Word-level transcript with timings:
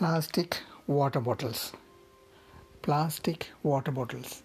Plastic 0.00 0.56
water 0.86 1.20
bottles. 1.20 1.72
Plastic 2.80 3.48
water 3.62 3.90
bottles. 3.90 4.42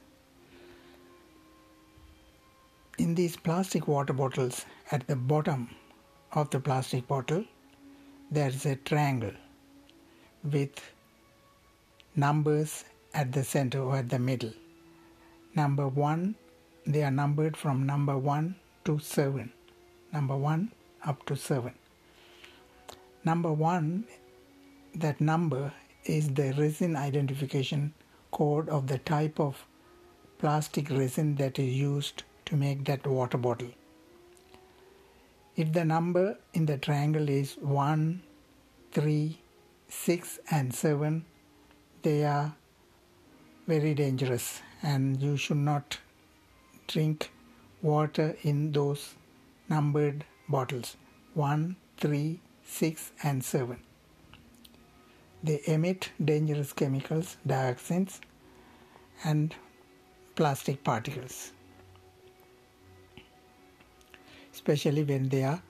In 2.98 3.16
these 3.16 3.38
plastic 3.38 3.88
water 3.88 4.12
bottles, 4.12 4.66
at 4.92 5.08
the 5.08 5.16
bottom 5.16 5.70
of 6.34 6.50
the 6.50 6.60
plastic 6.60 7.08
bottle, 7.08 7.46
there 8.30 8.50
is 8.50 8.66
a 8.66 8.76
triangle 8.76 9.32
with 10.44 10.92
numbers 12.18 12.84
at 13.14 13.32
the 13.32 13.46
center 13.46 13.80
or 13.80 13.96
at 13.96 14.10
the 14.10 14.20
middle. 14.20 14.52
Number 15.56 15.88
one, 15.88 16.36
they 16.86 17.02
are 17.02 17.12
numbered 17.12 17.56
from 17.56 17.86
number 17.86 18.18
one 18.18 18.58
to 18.84 19.00
seven. 19.00 19.54
Number 20.12 20.36
one 20.36 20.74
up 21.06 21.26
to 21.28 21.38
seven. 21.38 21.76
Number 23.24 23.54
one, 23.54 24.04
that 25.00 25.22
number 25.22 25.74
is 26.06 26.34
the 26.34 26.54
resin 26.58 26.96
identification 26.96 27.94
code 28.32 28.70
of 28.70 28.88
the 28.88 28.98
type 29.00 29.40
of 29.40 29.66
plastic 30.40 30.90
resin 30.90 31.36
that 31.36 31.58
is 31.58 31.74
used 31.74 32.24
to 32.46 32.56
make 32.56 32.86
that 32.86 33.08
water 33.08 33.38
bottle. 33.38 33.70
If 35.56 35.72
the 35.74 35.86
number 35.86 36.38
in 36.54 36.66
the 36.66 36.78
triangle 36.78 37.30
is 37.30 37.54
1, 37.62 38.22
3, 38.92 39.40
6, 39.88 40.40
and 40.52 40.74
7, 40.74 41.26
they 42.02 42.24
are 42.26 42.56
very 43.68 43.94
dangerous 43.94 44.62
and 44.84 45.22
you 45.22 45.38
should 45.38 45.58
not 45.58 46.00
drink 46.88 47.32
water 47.82 48.36
in 48.44 48.72
those 48.74 49.16
numbered 49.70 50.26
bottles 50.48 50.98
1, 51.34 51.76
3, 51.98 52.40
6, 52.64 53.12
and 53.24 53.44
7. 53.44 53.85
They 55.46 55.62
emit 55.68 56.10
dangerous 56.24 56.74
chemicals, 56.74 57.38
dioxins, 57.48 58.20
and 59.24 59.54
plastic 60.36 60.84
particles, 60.84 61.52
especially 64.52 65.04
when 65.04 65.30
they 65.30 65.44
are 65.44 65.62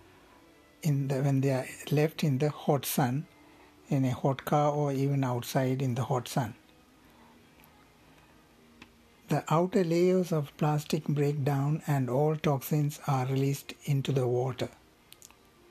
in 0.81 1.09
the 1.09 1.22
when 1.22 1.42
they 1.42 1.52
are 1.52 1.68
left 1.92 2.23
in 2.23 2.38
the 2.38 2.52
hot 2.52 2.86
sun, 2.86 3.28
in 3.90 4.06
a 4.06 4.14
hot 4.14 4.46
car, 4.46 4.72
or 4.72 4.94
even 4.94 5.26
outside 5.26 5.81
in 5.81 5.96
the 5.96 6.06
hot 6.06 6.30
sun. 6.30 6.56
The 9.28 9.44
outer 9.50 9.84
layers 9.84 10.31
of 10.31 10.56
plastic 10.56 11.06
break 11.06 11.44
down 11.44 11.81
and 11.86 12.09
all 12.09 12.38
toxins 12.38 13.02
are 13.08 13.26
released 13.26 13.73
into 13.84 14.14
the 14.14 14.26
water. 14.26 14.70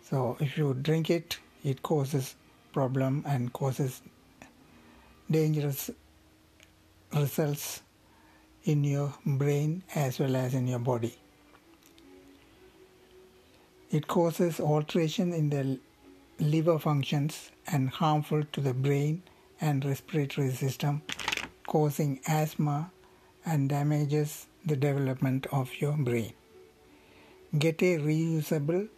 So 0.02 0.36
if 0.40 0.58
you 0.58 0.74
drink 0.74 1.08
it, 1.08 1.38
it 1.62 1.82
causes 1.82 2.34
problem 2.74 3.22
and 3.26 3.52
causes 3.52 4.02
dangerous 5.30 5.90
results 7.14 7.82
in 8.64 8.82
your 8.82 9.14
brain 9.24 9.82
as 9.94 10.18
well 10.18 10.36
as 10.36 10.54
in 10.54 10.66
your 10.66 10.80
body. 10.80 11.16
It 13.90 14.08
causes 14.08 14.58
alteration 14.58 15.32
in 15.32 15.50
the 15.50 15.78
liver 16.40 16.78
functions 16.80 17.52
and 17.68 17.88
harmful 17.90 18.42
to 18.52 18.60
the 18.60 18.74
brain 18.74 19.22
and 19.60 19.84
respiratory 19.84 20.50
system, 20.50 21.02
causing 21.66 22.20
asthma 22.26 22.90
and 23.46 23.68
damages 23.68 24.46
the 24.66 24.74
development 24.74 25.46
of 25.52 25.70
your 25.80 25.92
brain. 25.92 26.32
Get 27.56 27.82
a 27.82 27.98
reusable 27.98 28.88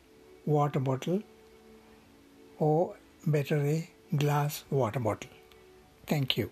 water 0.47 0.81
bottle 0.81 1.23
or 2.59 2.97
better 3.27 3.57
a 3.57 3.91
glass 4.17 4.65
water 4.71 5.01
bottle. 5.01 5.31
Thank 6.07 6.37
you. 6.37 6.51